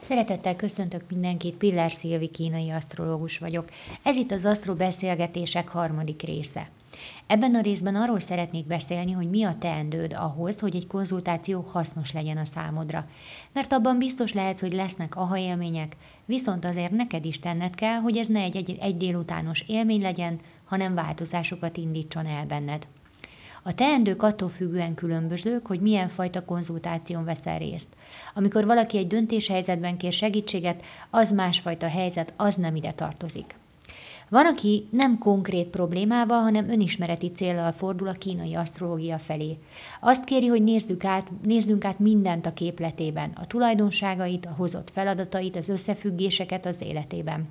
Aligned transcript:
Szeretettel 0.00 0.56
köszöntök 0.56 1.02
mindenkit, 1.10 1.54
Pillár 1.54 1.90
Szilvi 1.90 2.28
kínai 2.28 2.70
asztrológus 2.70 3.38
vagyok. 3.38 3.68
Ez 4.02 4.16
itt 4.16 4.30
az 4.30 4.44
Asztro 4.44 4.74
Beszélgetések 4.74 5.68
harmadik 5.68 6.22
része. 6.22 6.68
Ebben 7.26 7.54
a 7.54 7.60
részben 7.60 7.94
arról 7.94 8.20
szeretnék 8.20 8.66
beszélni, 8.66 9.12
hogy 9.12 9.30
mi 9.30 9.44
a 9.44 9.58
teendőd 9.58 10.14
ahhoz, 10.18 10.60
hogy 10.60 10.76
egy 10.76 10.86
konzultáció 10.86 11.60
hasznos 11.60 12.12
legyen 12.12 12.36
a 12.36 12.44
számodra. 12.44 13.06
Mert 13.52 13.72
abban 13.72 13.98
biztos 13.98 14.32
lehetsz, 14.32 14.60
hogy 14.60 14.72
lesznek 14.72 15.16
aha 15.16 15.38
élmények, 15.38 15.96
viszont 16.24 16.64
azért 16.64 16.90
neked 16.90 17.24
is 17.24 17.38
tenned 17.38 17.74
kell, 17.74 17.96
hogy 17.96 18.16
ez 18.16 18.26
ne 18.26 18.40
egy, 18.40 18.56
egy, 18.56 18.76
egy 18.80 18.96
délutános 18.96 19.64
élmény 19.66 20.00
legyen, 20.00 20.38
hanem 20.64 20.94
változásokat 20.94 21.76
indítson 21.76 22.26
el 22.26 22.46
benned. 22.46 22.86
A 23.62 23.74
teendők 23.74 24.22
attól 24.22 24.48
függően 24.48 24.94
különbözők, 24.94 25.66
hogy 25.66 25.80
milyen 25.80 26.08
fajta 26.08 26.44
konzultáción 26.44 27.24
veszel 27.24 27.58
részt. 27.58 27.96
Amikor 28.34 28.66
valaki 28.66 28.98
egy 28.98 29.06
döntéshelyzetben 29.06 29.96
kér 29.96 30.12
segítséget, 30.12 30.82
az 31.10 31.30
másfajta 31.30 31.88
helyzet, 31.88 32.32
az 32.36 32.54
nem 32.54 32.74
ide 32.74 32.92
tartozik. 32.92 33.58
Van, 34.28 34.46
aki 34.46 34.88
nem 34.90 35.18
konkrét 35.18 35.66
problémával, 35.66 36.42
hanem 36.42 36.68
önismereti 36.68 37.30
célral 37.32 37.72
fordul 37.72 38.08
a 38.08 38.12
kínai 38.12 38.54
asztrológia 38.54 39.18
felé. 39.18 39.58
Azt 40.00 40.24
kéri, 40.24 40.46
hogy 40.46 40.62
nézzük 40.62 41.04
át, 41.04 41.30
nézzünk 41.42 41.84
át 41.84 41.98
mindent 41.98 42.46
a 42.46 42.52
képletében, 42.52 43.30
a 43.34 43.46
tulajdonságait, 43.46 44.46
a 44.46 44.54
hozott 44.56 44.90
feladatait, 44.90 45.56
az 45.56 45.68
összefüggéseket 45.68 46.66
az 46.66 46.82
életében. 46.82 47.48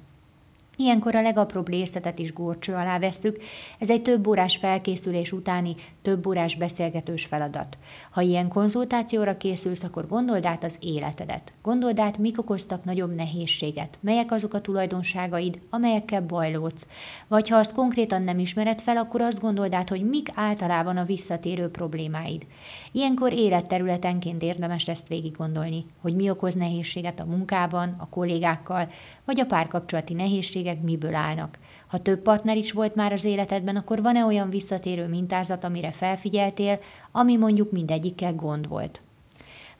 Ilyenkor 0.81 1.15
a 1.15 1.21
legapróbb 1.21 1.69
részletet 1.69 2.19
is 2.19 2.33
górcső 2.33 2.73
alá 2.73 2.99
vesszük, 2.99 3.37
ez 3.79 3.89
egy 3.89 4.01
több 4.01 4.27
órás 4.27 4.57
felkészülés 4.57 5.31
utáni 5.31 5.75
több 6.01 6.27
órás 6.27 6.55
beszélgetős 6.55 7.25
feladat. 7.25 7.77
Ha 8.11 8.21
ilyen 8.21 8.47
konzultációra 8.47 9.37
készülsz, 9.37 9.84
akkor 9.84 10.07
gondold 10.07 10.45
át 10.45 10.63
az 10.63 10.77
életedet. 10.81 11.53
Gondold 11.61 11.99
át, 11.99 12.17
mik 12.17 12.39
okoztak 12.39 12.84
nagyobb 12.84 13.15
nehézséget, 13.15 13.97
melyek 14.01 14.31
azok 14.31 14.54
a 14.54 14.62
tulajdonságaid, 14.62 15.59
amelyekkel 15.70 16.21
bajlódsz. 16.21 16.87
Vagy 17.27 17.49
ha 17.49 17.57
azt 17.57 17.73
konkrétan 17.73 18.23
nem 18.23 18.39
ismered 18.39 18.82
fel, 18.82 18.98
akkor 18.98 19.21
azt 19.21 19.41
gondold 19.41 19.73
át, 19.73 19.89
hogy 19.89 20.09
mik 20.09 20.29
általában 20.34 20.98
a 20.98 21.04
visszatérő 21.04 21.70
problémáid. 21.70 22.45
Ilyenkor 22.91 23.34
életterületenként 23.34 24.41
érdemes 24.41 24.87
ezt 24.87 25.07
végig 25.07 25.37
gondolni, 25.37 25.85
hogy 26.01 26.15
mi 26.15 26.29
okoz 26.29 26.55
nehézséget 26.55 27.20
a 27.20 27.26
munkában, 27.26 27.95
a 27.98 28.09
kollégákkal, 28.09 28.89
vagy 29.26 29.39
a 29.39 29.45
párkapcsolati 29.45 30.13
nehézséget, 30.13 30.67
nehézségek 30.70 30.81
miből 30.81 31.15
állnak. 31.15 31.57
Ha 31.87 31.98
több 31.98 32.21
partner 32.21 32.57
is 32.57 32.71
volt 32.71 32.95
már 32.95 33.13
az 33.13 33.23
életedben, 33.23 33.75
akkor 33.75 34.01
van-e 34.01 34.25
olyan 34.25 34.49
visszatérő 34.49 35.07
mintázat, 35.07 35.63
amire 35.63 35.91
felfigyeltél, 35.91 36.79
ami 37.11 37.35
mondjuk 37.35 37.71
mindegyikkel 37.71 38.35
gond 38.35 38.67
volt? 38.67 39.01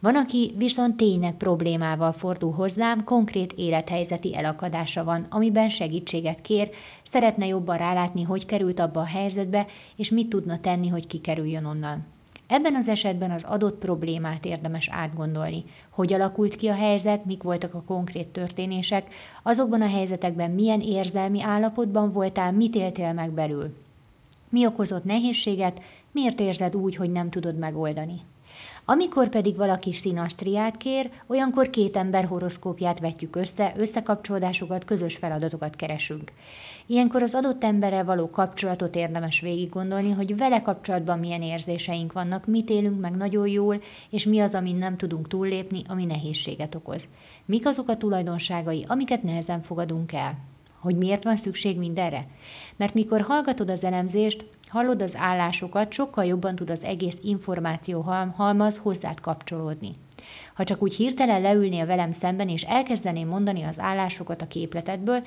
Van, 0.02 0.16
aki 0.16 0.54
viszont 0.58 0.98
tényleg 0.98 1.34
problémával 1.34 2.12
fordul 2.12 2.52
hozzám, 2.52 3.04
konkrét 3.04 3.54
élethelyzeti 3.54 4.36
elakadása 4.36 5.04
van, 5.04 5.26
amiben 5.30 5.70
segítséget 5.70 6.42
kér, 6.42 6.70
szeretne 7.04 7.46
jobban 7.46 7.78
rálátni, 7.78 8.24
hogy 8.24 8.46
került 8.46 8.80
abba 8.80 9.00
a 9.00 9.06
helyzetbe, 9.06 9.66
és 9.96 10.12
mit 10.12 10.30
tudna 10.30 10.58
tenni, 10.58 10.88
hogy 10.88 11.08
kikerüljön 11.08 11.66
onnan. 11.66 12.06
Ebben 12.50 12.76
az 12.76 12.88
esetben 12.88 13.32
az 13.32 13.44
adott 13.44 13.78
problémát 13.78 14.46
érdemes 14.46 14.90
átgondolni. 14.90 15.64
Hogy 15.92 16.14
alakult 16.14 16.56
ki 16.56 16.68
a 16.68 16.74
helyzet, 16.74 17.26
mik 17.26 17.44
voltak 17.44 17.74
a 17.74 17.84
konkrét 17.86 18.28
történések, 18.28 19.14
azokban 19.44 19.82
a 19.82 19.88
helyzetekben 19.88 20.52
milyen 20.52 20.82
érzelmi 20.82 21.42
állapotban 21.42 22.10
voltál, 22.10 22.52
mit 22.52 22.76
éltél 22.76 23.14
meg 23.14 23.32
belül. 23.32 23.72
Mi 24.50 24.66
okozott 24.66 25.04
nehézséget, 25.04 25.82
miért 26.12 26.40
érzed 26.40 26.76
úgy, 26.76 26.96
hogy 26.96 27.12
nem 27.12 27.30
tudod 27.30 27.58
megoldani. 27.58 28.22
Amikor 28.92 29.30
pedig 29.30 29.56
valaki 29.56 29.94
szinasztriát 29.94 30.78
kér, 30.78 31.10
olyankor 31.28 31.70
két 31.70 31.98
ember 31.98 32.26
horoszkópját 32.26 33.00
vetjük 33.00 33.36
össze, 33.36 33.74
összekapcsolódásokat, 33.78 34.86
közös 34.86 35.16
feladatokat 35.16 35.76
keresünk. 35.76 36.32
Ilyenkor 36.86 37.22
az 37.22 37.36
adott 37.36 37.64
emberrel 37.64 38.06
való 38.06 38.30
kapcsolatot 38.30 38.96
érdemes 38.96 39.42
végig 39.42 39.70
gondolni, 39.70 40.12
hogy 40.12 40.38
vele 40.38 40.62
kapcsolatban 40.62 41.20
milyen 41.20 41.42
érzéseink 41.42 42.14
vannak, 42.14 42.46
mit 42.46 42.70
élünk 42.70 43.00
meg 43.00 43.16
nagyon 43.16 43.48
jól, 43.48 43.82
és 44.10 44.26
mi 44.26 44.40
az, 44.40 44.56
amin 44.56 44.76
nem 44.76 44.98
tudunk 44.98 45.28
túllépni, 45.28 45.82
ami 45.88 46.06
nehézséget 46.06 46.76
okoz. 46.76 47.08
Mik 47.46 47.68
azok 47.68 47.90
a 47.90 47.98
tulajdonságai, 47.98 48.86
amiket 48.88 49.24
nehezen 49.24 49.62
fogadunk 49.62 50.14
el. 50.14 50.38
Hogy 50.80 50.96
miért 50.96 51.24
van 51.24 51.38
szükség 51.38 51.78
mindenre? 51.78 52.28
Mert 52.76 52.94
mikor 52.94 53.22
hallgatod 53.22 53.70
az 53.70 53.84
elemzést, 53.84 54.46
hallod 54.70 55.02
az 55.02 55.18
állásokat, 55.18 55.92
sokkal 55.92 56.26
jobban 56.26 56.56
tud 56.56 56.70
az 56.70 56.84
egész 56.84 57.18
információ 57.24 58.02
halmaz 58.36 58.78
hozzád 58.78 59.20
kapcsolódni. 59.20 59.92
Ha 60.54 60.64
csak 60.64 60.82
úgy 60.82 60.96
hirtelen 60.96 61.42
leülnél 61.42 61.86
velem 61.86 62.12
szemben, 62.12 62.50
és 62.50 62.64
elkezdeném 62.64 63.28
mondani 63.28 63.64
az 63.64 63.80
állásokat 63.80 64.42
a 64.42 64.48
képletedből, 64.48 65.24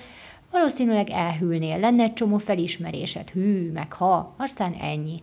valószínűleg 0.50 1.10
elhűlnél, 1.10 1.78
lenne 1.78 2.02
egy 2.02 2.12
csomó 2.12 2.38
felismerésed, 2.38 3.30
hű, 3.30 3.72
meg 3.72 3.92
ha, 3.92 4.34
aztán 4.36 4.72
ennyi. 4.80 5.20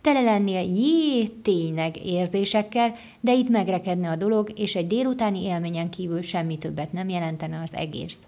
Tele 0.00 0.20
lennél 0.20 0.62
jé, 0.62 1.26
tényleg 1.26 2.04
érzésekkel, 2.04 2.94
de 3.20 3.32
itt 3.32 3.48
megrekedne 3.48 4.10
a 4.10 4.16
dolog, 4.16 4.52
és 4.56 4.76
egy 4.76 4.86
délutáni 4.86 5.42
élményen 5.42 5.90
kívül 5.90 6.22
semmi 6.22 6.58
többet 6.58 6.92
nem 6.92 7.08
jelentene 7.08 7.60
az 7.62 7.74
egész. 7.74 8.18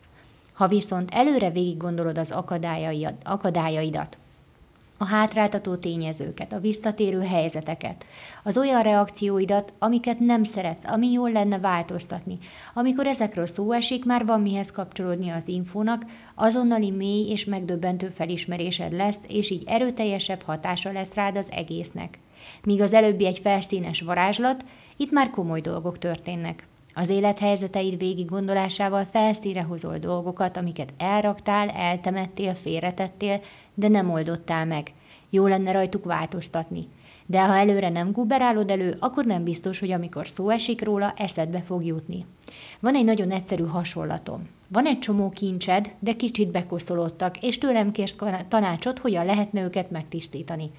Ha 0.53 0.67
viszont 0.67 1.11
előre 1.13 1.51
végig 1.51 1.77
gondolod 1.77 2.19
az 2.19 2.31
akadályaidat, 3.27 4.19
a 5.03 5.07
hátráltató 5.07 5.77
tényezőket, 5.77 6.53
a 6.53 6.59
visszatérő 6.59 7.21
helyzeteket, 7.21 8.07
az 8.43 8.59
olyan 8.59 8.83
reakcióidat, 8.83 9.73
amiket 9.79 10.19
nem 10.19 10.43
szeretsz, 10.43 10.91
ami 10.91 11.11
jól 11.11 11.31
lenne 11.31 11.59
változtatni. 11.59 12.39
Amikor 12.75 13.07
ezekről 13.07 13.47
szó 13.47 13.73
esik, 13.73 14.05
már 14.05 14.27
van 14.27 14.41
mihez 14.41 14.71
kapcsolódni 14.71 15.31
az 15.31 15.49
infónak, 15.49 16.05
azonnali 16.35 16.91
mély 16.91 17.31
és 17.31 17.45
megdöbbentő 17.45 18.09
felismerésed 18.09 18.93
lesz, 18.93 19.19
és 19.29 19.51
így 19.51 19.65
erőteljesebb 19.67 20.43
hatása 20.43 20.93
lesz 20.93 21.15
rád 21.15 21.37
az 21.37 21.49
egésznek. 21.51 22.19
Míg 22.65 22.81
az 22.81 22.93
előbbi 22.93 23.27
egy 23.27 23.39
felszínes 23.39 24.01
varázslat, 24.01 24.65
itt 24.97 25.11
már 25.11 25.31
komoly 25.31 25.61
dolgok 25.61 25.99
történnek. 25.99 26.67
Az 27.01 27.09
élethelyzeteid 27.09 27.99
végig 27.99 28.29
gondolásával 28.29 29.05
felszíre 29.05 29.63
hozol 29.63 29.99
dolgokat, 29.99 30.57
amiket 30.57 30.93
elraktál, 30.99 31.69
eltemettél, 31.69 32.55
félretettél, 32.55 33.41
de 33.75 33.89
nem 33.89 34.11
oldottál 34.11 34.67
meg. 34.67 34.93
Jó 35.31 35.47
lenne 35.47 35.73
rajtuk 35.73 36.05
változtatni. 36.05 36.89
De 37.27 37.47
ha 37.47 37.57
előre 37.57 37.89
nem 37.89 38.13
guberálod 38.13 38.71
elő, 38.71 38.97
akkor 38.99 39.25
nem 39.25 39.45
biztos, 39.45 39.81
hogy 39.81 39.91
amikor 39.91 40.27
szó 40.27 40.49
esik 40.49 40.85
róla, 40.85 41.13
eszedbe 41.17 41.61
fog 41.61 41.85
jutni. 41.85 42.27
Van 42.81 42.95
egy 42.95 43.05
nagyon 43.05 43.31
egyszerű 43.31 43.65
hasonlatom. 43.65 44.49
Van 44.69 44.87
egy 44.87 44.99
csomó 44.99 45.29
kincsed, 45.29 45.91
de 45.99 46.13
kicsit 46.13 46.51
bekoszolódtak, 46.51 47.39
és 47.39 47.59
tőlem 47.59 47.91
kérsz 47.91 48.17
tanácsot, 48.49 48.99
hogyan 48.99 49.25
lehetne 49.25 49.63
őket 49.63 49.91
megtisztítani. 49.91 50.71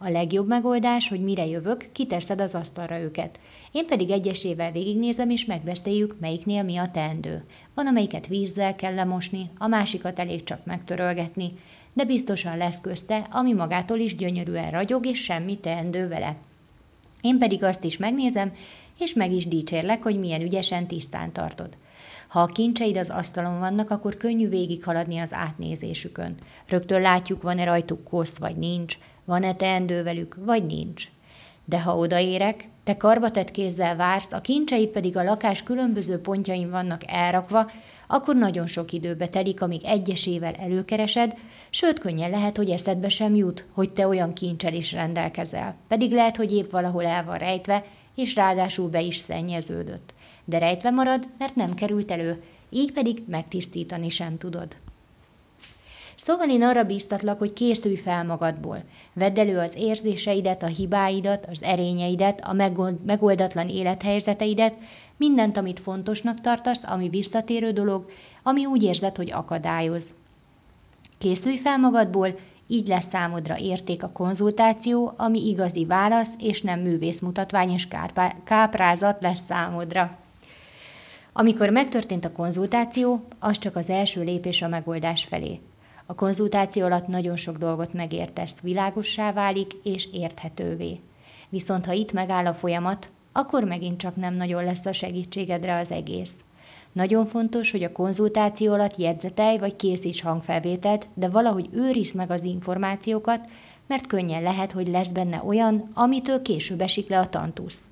A 0.00 0.08
legjobb 0.08 0.48
megoldás, 0.48 1.08
hogy 1.08 1.20
mire 1.20 1.46
jövök, 1.46 1.88
kiteszed 1.92 2.40
az 2.40 2.54
asztalra 2.54 2.98
őket. 2.98 3.40
Én 3.72 3.86
pedig 3.86 4.10
egyesével 4.10 4.72
végignézem, 4.72 5.30
és 5.30 5.44
megbeszéljük, 5.44 6.16
melyiknél 6.20 6.62
mi 6.62 6.76
a 6.76 6.90
teendő. 6.90 7.44
Van, 7.74 7.86
amelyiket 7.86 8.26
vízzel 8.26 8.74
kell 8.76 8.94
lemosni, 8.94 9.50
a 9.58 9.66
másikat 9.66 10.18
elég 10.18 10.42
csak 10.42 10.64
megtörölgetni, 10.64 11.52
de 11.92 12.04
biztosan 12.04 12.56
lesz 12.56 12.80
közte, 12.80 13.26
ami 13.30 13.52
magától 13.52 13.98
is 13.98 14.16
gyönyörűen 14.16 14.70
ragyog, 14.70 15.06
és 15.06 15.22
semmi 15.22 15.56
teendő 15.56 16.08
vele. 16.08 16.36
Én 17.20 17.38
pedig 17.38 17.64
azt 17.64 17.84
is 17.84 17.96
megnézem, 17.96 18.52
és 18.98 19.12
meg 19.14 19.32
is 19.32 19.46
dicsérlek, 19.46 20.02
hogy 20.02 20.18
milyen 20.18 20.42
ügyesen 20.42 20.86
tisztán 20.86 21.32
tartod. 21.32 21.76
Ha 22.28 22.40
a 22.40 22.46
kincseid 22.46 22.96
az 22.96 23.10
asztalon 23.10 23.58
vannak, 23.58 23.90
akkor 23.90 24.16
könnyű 24.16 24.48
végighaladni 24.48 25.18
az 25.18 25.32
átnézésükön. 25.32 26.34
Rögtön 26.66 27.00
látjuk, 27.00 27.42
van-e 27.42 27.64
rajtuk 27.64 28.04
kosz, 28.04 28.38
vagy 28.38 28.56
nincs, 28.56 28.98
van-e 29.28 29.54
teendő 29.54 30.02
velük, 30.02 30.36
vagy 30.44 30.66
nincs. 30.66 31.08
De 31.64 31.80
ha 31.80 31.96
odaérek, 31.96 32.68
te 32.84 32.96
karbatett 32.96 33.50
kézzel 33.50 33.96
vársz, 33.96 34.32
a 34.32 34.40
kincsei 34.40 34.86
pedig 34.86 35.16
a 35.16 35.22
lakás 35.22 35.62
különböző 35.62 36.20
pontjain 36.20 36.70
vannak 36.70 37.02
elrakva, 37.06 37.70
akkor 38.06 38.36
nagyon 38.36 38.66
sok 38.66 38.92
időbe 38.92 39.28
telik, 39.28 39.62
amíg 39.62 39.84
egyesével 39.84 40.52
előkeresed, 40.52 41.34
sőt 41.70 41.98
könnyen 41.98 42.30
lehet, 42.30 42.56
hogy 42.56 42.70
eszedbe 42.70 43.08
sem 43.08 43.34
jut, 43.34 43.66
hogy 43.72 43.92
te 43.92 44.06
olyan 44.06 44.32
kincsel 44.32 44.74
is 44.74 44.92
rendelkezel. 44.92 45.76
Pedig 45.88 46.12
lehet, 46.12 46.36
hogy 46.36 46.54
épp 46.54 46.70
valahol 46.70 47.06
el 47.06 47.24
van 47.24 47.38
rejtve, 47.38 47.84
és 48.14 48.34
ráadásul 48.34 48.88
be 48.88 49.00
is 49.00 49.16
szennyeződött. 49.16 50.14
De 50.44 50.58
rejtve 50.58 50.90
marad, 50.90 51.28
mert 51.38 51.54
nem 51.54 51.74
került 51.74 52.10
elő, 52.10 52.42
így 52.70 52.92
pedig 52.92 53.22
megtisztítani 53.26 54.08
sem 54.08 54.36
tudod. 54.36 54.76
Szóval 56.28 56.48
én 56.48 56.62
arra 56.62 56.84
bíztatlak, 56.84 57.38
hogy 57.38 57.52
készülj 57.52 57.96
fel 57.96 58.24
magadból. 58.24 58.82
Vedd 59.12 59.38
elő 59.38 59.58
az 59.58 59.74
érzéseidet, 59.76 60.62
a 60.62 60.66
hibáidat, 60.66 61.46
az 61.50 61.62
erényeidet, 61.62 62.40
a 62.40 62.52
megoldatlan 63.04 63.68
élethelyzeteidet, 63.68 64.74
mindent, 65.16 65.56
amit 65.56 65.80
fontosnak 65.80 66.40
tartasz, 66.40 66.82
ami 66.86 67.08
visszatérő 67.08 67.70
dolog, 67.70 68.10
ami 68.42 68.66
úgy 68.66 68.82
érzed, 68.82 69.16
hogy 69.16 69.32
akadályoz. 69.32 70.14
Készülj 71.18 71.56
fel 71.56 71.78
magadból, 71.78 72.38
így 72.66 72.88
lesz 72.88 73.08
számodra 73.08 73.58
érték 73.58 74.02
a 74.02 74.12
konzultáció, 74.12 75.12
ami 75.16 75.48
igazi 75.48 75.84
válasz, 75.84 76.32
és 76.38 76.62
nem 76.62 76.80
művészmutatvány 76.80 77.70
és 77.70 77.88
káprázat 78.44 79.22
lesz 79.22 79.44
számodra. 79.48 80.18
Amikor 81.32 81.70
megtörtént 81.70 82.24
a 82.24 82.32
konzultáció, 82.32 83.24
az 83.38 83.58
csak 83.58 83.76
az 83.76 83.90
első 83.90 84.22
lépés 84.22 84.62
a 84.62 84.68
megoldás 84.68 85.24
felé. 85.24 85.60
A 86.10 86.14
konzultáció 86.14 86.84
alatt 86.84 87.06
nagyon 87.06 87.36
sok 87.36 87.56
dolgot 87.56 87.92
megértesz, 87.92 88.60
világossá 88.60 89.32
válik 89.32 89.72
és 89.82 90.08
érthetővé. 90.12 91.00
Viszont 91.48 91.86
ha 91.86 91.92
itt 91.92 92.12
megáll 92.12 92.46
a 92.46 92.54
folyamat, 92.54 93.10
akkor 93.32 93.64
megint 93.64 93.98
csak 93.98 94.16
nem 94.16 94.34
nagyon 94.34 94.64
lesz 94.64 94.86
a 94.86 94.92
segítségedre 94.92 95.76
az 95.76 95.90
egész. 95.90 96.32
Nagyon 96.92 97.26
fontos, 97.26 97.70
hogy 97.70 97.82
a 97.82 97.92
konzultáció 97.92 98.72
alatt 98.72 98.96
jegyzetelj 98.96 99.58
vagy 99.58 99.76
készíts 99.76 100.22
hangfelvételt, 100.22 101.08
de 101.14 101.28
valahogy 101.28 101.68
őrizd 101.72 102.16
meg 102.16 102.30
az 102.30 102.44
információkat, 102.44 103.50
mert 103.86 104.06
könnyen 104.06 104.42
lehet, 104.42 104.72
hogy 104.72 104.88
lesz 104.88 105.10
benne 105.10 105.42
olyan, 105.46 105.82
amitől 105.94 106.42
később 106.42 106.80
esik 106.80 107.08
le 107.08 107.18
a 107.18 107.28
tantusz. 107.28 107.84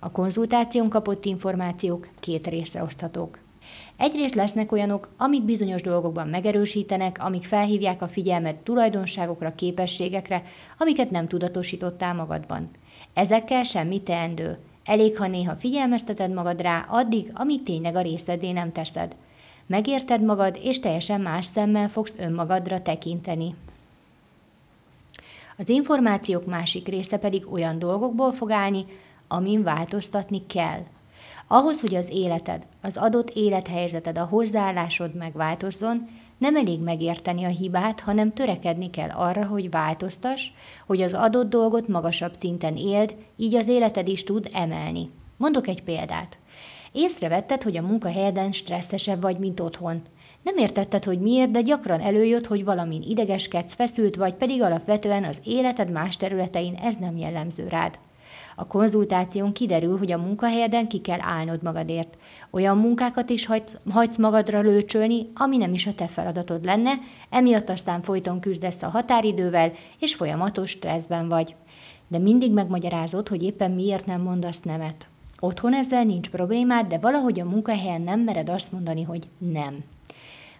A 0.00 0.10
konzultáción 0.10 0.88
kapott 0.88 1.24
információk 1.24 2.08
két 2.20 2.46
részre 2.46 2.82
oszthatók. 2.82 3.38
Egyrészt 3.96 4.34
lesznek 4.34 4.72
olyanok, 4.72 5.08
amik 5.16 5.42
bizonyos 5.42 5.82
dolgokban 5.82 6.28
megerősítenek, 6.28 7.24
amik 7.24 7.44
felhívják 7.44 8.02
a 8.02 8.08
figyelmet 8.08 8.56
tulajdonságokra, 8.56 9.52
képességekre, 9.52 10.42
amiket 10.78 11.10
nem 11.10 11.28
tudatosítottál 11.28 12.14
magadban. 12.14 12.70
Ezekkel 13.14 13.62
semmi 13.62 14.02
teendő. 14.02 14.58
Elég, 14.84 15.16
ha 15.16 15.26
néha 15.26 15.56
figyelmezteted 15.56 16.32
magad 16.32 16.60
rá 16.60 16.86
addig, 16.88 17.30
amíg 17.34 17.62
tényleg 17.62 17.96
a 17.96 18.00
részedé 18.00 18.50
nem 18.50 18.72
teszed. 18.72 19.16
Megérted 19.66 20.22
magad, 20.22 20.58
és 20.62 20.80
teljesen 20.80 21.20
más 21.20 21.44
szemmel 21.44 21.88
fogsz 21.88 22.16
önmagadra 22.18 22.80
tekinteni. 22.80 23.54
Az 25.58 25.68
információk 25.68 26.46
másik 26.46 26.88
része 26.88 27.18
pedig 27.18 27.52
olyan 27.52 27.78
dolgokból 27.78 28.32
fog 28.32 28.50
állni, 28.50 28.84
amin 29.28 29.62
változtatni 29.62 30.46
kell. 30.46 30.80
Ahhoz, 31.48 31.80
hogy 31.80 31.94
az 31.94 32.10
életed, 32.10 32.66
az 32.82 32.96
adott 32.96 33.30
élethelyzeted, 33.30 34.18
a 34.18 34.24
hozzáállásod 34.24 35.14
megváltozzon, 35.14 36.08
nem 36.38 36.56
elég 36.56 36.80
megérteni 36.80 37.44
a 37.44 37.48
hibát, 37.48 38.00
hanem 38.00 38.32
törekedni 38.32 38.90
kell 38.90 39.08
arra, 39.10 39.46
hogy 39.46 39.70
változtass, 39.70 40.48
hogy 40.86 41.02
az 41.02 41.14
adott 41.14 41.48
dolgot 41.48 41.88
magasabb 41.88 42.34
szinten 42.34 42.76
éld, 42.76 43.14
így 43.36 43.54
az 43.54 43.68
életed 43.68 44.08
is 44.08 44.24
tud 44.24 44.50
emelni. 44.52 45.10
Mondok 45.36 45.68
egy 45.68 45.82
példát. 45.82 46.38
Észrevetted, 46.92 47.62
hogy 47.62 47.76
a 47.76 47.82
munkahelyeden 47.82 48.52
stresszesebb 48.52 49.20
vagy, 49.20 49.38
mint 49.38 49.60
otthon. 49.60 50.02
Nem 50.42 50.56
értetted, 50.56 51.04
hogy 51.04 51.20
miért, 51.20 51.50
de 51.50 51.60
gyakran 51.60 52.00
előjött, 52.00 52.46
hogy 52.46 52.64
valamin 52.64 53.02
idegeskedsz, 53.02 53.74
feszült 53.74 54.16
vagy, 54.16 54.34
pedig 54.34 54.62
alapvetően 54.62 55.24
az 55.24 55.40
életed 55.44 55.90
más 55.90 56.16
területein 56.16 56.74
ez 56.74 56.96
nem 56.96 57.16
jellemző 57.16 57.68
rád. 57.68 57.98
A 58.56 58.66
konzultáción 58.66 59.52
kiderül, 59.52 59.98
hogy 59.98 60.12
a 60.12 60.18
munkahelyeden 60.18 60.88
ki 60.88 61.00
kell 61.00 61.20
állnod 61.20 61.62
magadért. 61.62 62.18
Olyan 62.50 62.78
munkákat 62.78 63.30
is 63.30 63.46
hagysz, 63.46 63.78
hagysz 63.90 64.16
magadra 64.16 64.60
lőcsölni, 64.60 65.30
ami 65.34 65.56
nem 65.56 65.72
is 65.72 65.86
a 65.86 65.94
te 65.94 66.06
feladatod 66.06 66.64
lenne, 66.64 66.92
emiatt 67.30 67.70
aztán 67.70 68.02
folyton 68.02 68.40
küzdesz 68.40 68.82
a 68.82 68.88
határidővel, 68.88 69.72
és 69.98 70.14
folyamatos 70.14 70.70
stresszben 70.70 71.28
vagy. 71.28 71.54
De 72.08 72.18
mindig 72.18 72.52
megmagyarázod, 72.52 73.28
hogy 73.28 73.42
éppen 73.42 73.70
miért 73.70 74.06
nem 74.06 74.20
mondasz 74.20 74.60
nemet. 74.60 75.08
Otthon 75.40 75.74
ezzel 75.74 76.04
nincs 76.04 76.30
problémád, 76.30 76.86
de 76.86 76.98
valahogy 76.98 77.40
a 77.40 77.44
munkahelyen 77.44 78.02
nem 78.02 78.20
mered 78.20 78.48
azt 78.48 78.72
mondani, 78.72 79.02
hogy 79.02 79.28
nem. 79.38 79.84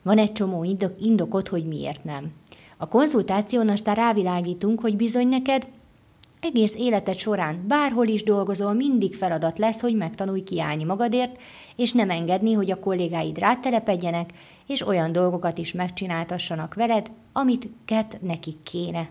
Van 0.02 0.18
egy 0.18 0.32
csomó 0.32 0.64
indok, 0.64 0.92
indokot, 1.00 1.48
hogy 1.48 1.64
miért 1.64 2.04
nem. 2.04 2.32
A 2.76 2.88
konzultáción 2.88 3.68
aztán 3.68 3.94
rávilágítunk, 3.94 4.80
hogy 4.80 4.96
bizony 4.96 5.28
neked 5.28 5.66
egész 6.46 6.74
életed 6.74 7.18
során, 7.18 7.64
bárhol 7.68 8.06
is 8.06 8.22
dolgozol, 8.22 8.72
mindig 8.72 9.14
feladat 9.14 9.58
lesz, 9.58 9.80
hogy 9.80 9.94
megtanulj 9.96 10.42
kiállni 10.42 10.84
magadért, 10.84 11.40
és 11.76 11.92
nem 11.92 12.10
engedni, 12.10 12.52
hogy 12.52 12.70
a 12.70 12.78
kollégáid 12.78 13.38
rátelepedjenek, 13.38 14.30
és 14.66 14.86
olyan 14.86 15.12
dolgokat 15.12 15.58
is 15.58 15.72
megcsináltassanak 15.72 16.74
veled, 16.74 17.10
amit 17.32 17.68
ket 17.84 18.18
nekik 18.20 18.62
kéne. 18.62 19.08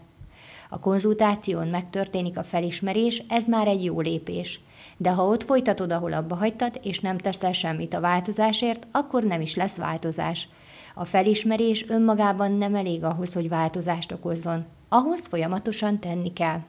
A 0.70 0.80
konzultáción 0.80 1.68
megtörténik 1.68 2.38
a 2.38 2.44
felismerés, 2.44 3.24
ez 3.30 3.46
már 3.48 3.68
egy 3.68 3.84
jó 3.84 4.00
lépés. 4.00 4.60
De 4.98 5.10
ha 5.10 5.26
ott 5.26 5.44
folytatod, 5.44 5.92
ahol 5.92 6.14
abba 6.14 6.36
hagytad, 6.36 6.80
és 6.84 7.00
nem 7.00 7.18
teszel 7.18 7.54
semmit 7.54 7.94
a 7.94 8.00
változásért, 8.00 8.88
akkor 8.92 9.24
nem 9.24 9.42
is 9.42 9.56
lesz 9.56 9.78
változás. 9.78 10.48
A 10.94 11.06
felismerés 11.06 11.86
önmagában 11.90 12.52
nem 12.52 12.76
elég 12.76 13.04
ahhoz, 13.04 13.34
hogy 13.34 13.50
változást 13.50 14.12
okozzon. 14.12 14.66
Ahhoz 14.90 15.26
folyamatosan 15.26 16.00
tenni 16.00 16.34
kell. 16.34 16.60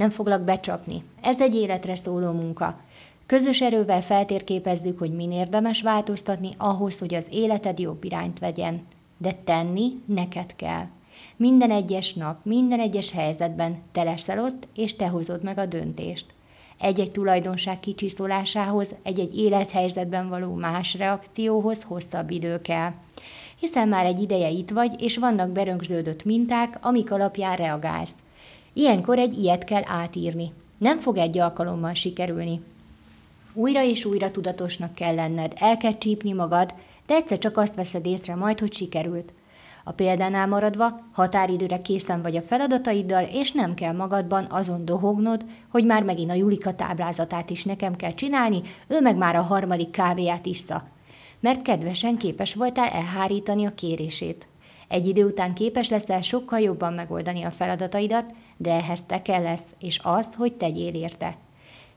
Nem 0.00 0.10
foglak 0.10 0.42
becsapni. 0.42 1.02
Ez 1.22 1.40
egy 1.40 1.54
életre 1.54 1.94
szóló 1.94 2.32
munka. 2.32 2.80
Közös 3.26 3.60
erővel 3.60 4.02
feltérképezzük, 4.02 4.98
hogy 4.98 5.14
min 5.14 5.32
érdemes 5.32 5.82
változtatni 5.82 6.50
ahhoz, 6.56 6.98
hogy 6.98 7.14
az 7.14 7.26
életed 7.30 7.78
jobb 7.78 8.04
irányt 8.04 8.38
vegyen. 8.38 8.86
De 9.18 9.32
tenni 9.32 10.02
neked 10.06 10.56
kell. 10.56 10.84
Minden 11.36 11.70
egyes 11.70 12.14
nap, 12.14 12.44
minden 12.44 12.80
egyes 12.80 13.12
helyzetben 13.12 13.78
te 13.92 14.02
leszel 14.02 14.44
ott, 14.44 14.68
és 14.76 14.96
te 14.96 15.08
hozod 15.08 15.42
meg 15.42 15.58
a 15.58 15.66
döntést. 15.66 16.26
Egy-egy 16.78 17.10
tulajdonság 17.10 17.80
kicsiszolásához, 17.80 18.94
egy-egy 19.02 19.38
élethelyzetben 19.38 20.28
való 20.28 20.54
más 20.54 20.94
reakcióhoz 20.94 21.82
hosszabb 21.82 22.30
idő 22.30 22.60
kell. 22.60 22.92
Hiszen 23.58 23.88
már 23.88 24.04
egy 24.04 24.20
ideje 24.20 24.48
itt 24.48 24.70
vagy, 24.70 25.02
és 25.02 25.16
vannak 25.16 25.50
berögződött 25.50 26.24
minták, 26.24 26.78
amik 26.80 27.12
alapján 27.12 27.56
reagálsz. 27.56 28.14
Ilyenkor 28.72 29.18
egy 29.18 29.38
ilyet 29.38 29.64
kell 29.64 29.82
átírni. 29.84 30.52
Nem 30.78 30.98
fog 30.98 31.16
egy 31.16 31.38
alkalommal 31.38 31.94
sikerülni. 31.94 32.60
Újra 33.52 33.82
és 33.84 34.04
újra 34.04 34.30
tudatosnak 34.30 34.94
kell 34.94 35.14
lenned, 35.14 35.52
el 35.56 35.76
kell 35.76 35.98
csípni 35.98 36.32
magad, 36.32 36.74
de 37.06 37.14
egyszer 37.14 37.38
csak 37.38 37.56
azt 37.56 37.74
veszed 37.74 38.06
észre 38.06 38.34
majd, 38.34 38.60
hogy 38.60 38.72
sikerült. 38.72 39.32
A 39.84 39.92
példánál 39.92 40.46
maradva, 40.46 41.00
határidőre 41.12 41.78
készen 41.78 42.22
vagy 42.22 42.36
a 42.36 42.42
feladataiddal, 42.42 43.24
és 43.24 43.52
nem 43.52 43.74
kell 43.74 43.92
magadban 43.92 44.46
azon 44.50 44.84
dohognod, 44.84 45.44
hogy 45.70 45.84
már 45.84 46.02
megint 46.02 46.30
a 46.30 46.34
Julika 46.34 46.74
táblázatát 46.74 47.50
is 47.50 47.64
nekem 47.64 47.96
kell 47.96 48.14
csinálni, 48.14 48.60
ő 48.88 49.00
meg 49.00 49.16
már 49.16 49.36
a 49.36 49.42
harmadik 49.42 49.90
kávéját 49.90 50.46
iszza. 50.46 50.82
Mert 51.40 51.62
kedvesen 51.62 52.16
képes 52.16 52.54
voltál 52.54 52.88
elhárítani 52.88 53.66
a 53.66 53.74
kérését. 53.74 54.48
Egy 54.90 55.06
idő 55.06 55.24
után 55.24 55.54
képes 55.54 55.88
leszel 55.88 56.20
sokkal 56.20 56.60
jobban 56.60 56.92
megoldani 56.92 57.42
a 57.42 57.50
feladataidat, 57.50 58.34
de 58.56 58.72
ehhez 58.72 59.02
te 59.02 59.22
kell 59.22 59.42
lesz, 59.42 59.74
és 59.78 60.00
az, 60.02 60.34
hogy 60.34 60.52
tegyél 60.52 60.94
érte. 60.94 61.36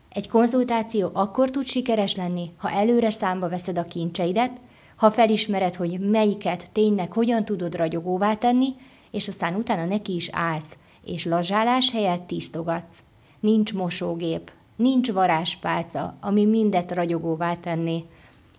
Egy 0.10 0.30
konzultáció 0.30 1.10
akkor 1.14 1.50
tud 1.50 1.68
sikeres 1.68 2.16
lenni, 2.16 2.50
ha 2.58 2.72
előre 2.72 3.10
számba 3.10 3.50
veszed 3.50 3.78
a 3.78 3.86
kincseidet, 3.86 4.52
ha 4.96 5.12
felismered, 5.12 5.76
hogy 5.76 6.00
melyiket 6.00 6.72
tényleg 6.72 7.14
hogyan 7.14 7.46
tudod 7.46 7.76
ragyogóvá 7.76 8.34
tenni, 8.34 8.68
és 9.12 9.28
aztán 9.28 9.56
utána 9.56 9.86
neki 9.86 10.16
is 10.16 10.30
állsz, 10.32 10.78
és 11.06 11.26
lazsálás 11.26 11.92
helyett 11.92 12.28
tisztogatsz. 12.28 13.00
Nincs 13.40 13.74
mosógép, 13.74 14.52
nincs 14.76 15.12
varázspálca, 15.12 16.18
ami 16.22 16.46
mindet 16.46 16.92
ragyogóvá 16.92 17.56
tenné. 17.56 18.04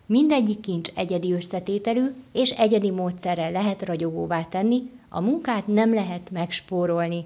Mindegyik 0.06 0.61
kincs 0.61 0.90
egyedi 0.94 1.32
összetételű, 1.32 2.06
és 2.32 2.50
egyedi 2.50 2.90
módszerrel 2.90 3.52
lehet 3.52 3.84
ragyogóvá 3.84 4.42
tenni, 4.42 4.90
a 5.08 5.20
munkát 5.20 5.66
nem 5.66 5.94
lehet 5.94 6.30
megspórolni. 6.30 7.25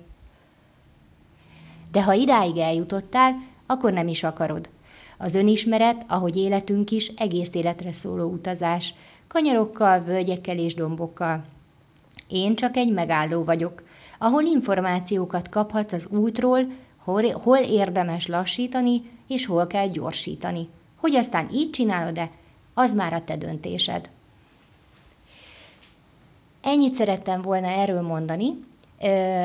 De 1.92 2.02
ha 2.02 2.12
idáig 2.12 2.56
eljutottál, 2.56 3.42
akkor 3.66 3.92
nem 3.92 4.08
is 4.08 4.24
akarod. 4.24 4.68
Az 5.18 5.34
önismeret, 5.34 6.04
ahogy 6.08 6.36
életünk 6.36 6.90
is, 6.90 7.12
egész 7.16 7.54
életre 7.54 7.92
szóló 7.92 8.30
utazás, 8.30 8.94
kanyarokkal, 9.28 10.00
völgyekkel 10.00 10.58
és 10.58 10.74
dombokkal. 10.74 11.44
Én 12.28 12.54
csak 12.54 12.76
egy 12.76 12.92
megálló 12.92 13.44
vagyok, 13.44 13.82
ahol 14.18 14.42
információkat 14.42 15.48
kaphatsz 15.48 15.92
az 15.92 16.06
útról, 16.06 16.60
hol, 16.98 17.22
hol 17.32 17.58
érdemes 17.58 18.26
lassítani, 18.26 19.02
és 19.28 19.46
hol 19.46 19.66
kell 19.66 19.86
gyorsítani. 19.88 20.68
Hogy 20.96 21.14
aztán 21.14 21.48
így 21.52 21.70
csinálod-e, 21.70 22.30
az 22.78 22.94
már 22.94 23.12
a 23.12 23.24
te 23.24 23.36
döntésed. 23.36 24.10
Ennyit 26.62 26.94
szerettem 26.94 27.42
volna 27.42 27.66
erről 27.66 28.00
mondani, 28.00 28.46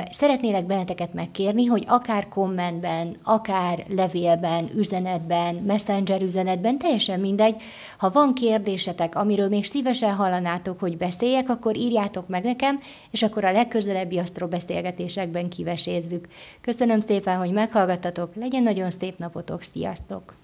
Szeretnélek 0.09 0.65
benneteket 0.65 1.13
megkérni, 1.13 1.65
hogy 1.65 1.83
akár 1.87 2.27
kommentben, 2.27 3.17
akár 3.23 3.85
levélben, 3.89 4.69
üzenetben, 4.75 5.55
messenger 5.55 6.21
üzenetben, 6.21 6.77
teljesen 6.77 7.19
mindegy, 7.19 7.61
ha 7.97 8.09
van 8.09 8.33
kérdésetek, 8.33 9.15
amiről 9.15 9.47
még 9.47 9.65
szívesen 9.65 10.13
hallanátok, 10.13 10.79
hogy 10.79 10.97
beszéljek, 10.97 11.49
akkor 11.49 11.77
írjátok 11.77 12.27
meg 12.27 12.43
nekem, 12.43 12.79
és 13.11 13.23
akkor 13.23 13.43
a 13.43 13.51
legközelebbi 13.51 14.21
beszélgetésekben 14.49 15.49
kivesézzük. 15.49 16.27
Köszönöm 16.61 16.99
szépen, 16.99 17.37
hogy 17.37 17.51
meghallgattatok, 17.51 18.35
legyen 18.35 18.63
nagyon 18.63 18.89
szép 18.89 19.17
napotok, 19.17 19.61
sziasztok! 19.61 20.42